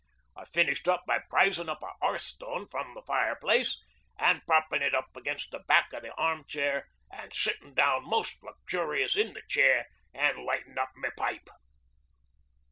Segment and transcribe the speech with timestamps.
[0.35, 3.79] I finished up by prizin' up a hearthstone from the fireplace
[4.17, 8.41] an' proppin' it up against the back o' the arm chair an' sittin' down most
[8.41, 11.47] luxurious in the chair an' lighting up my pipe.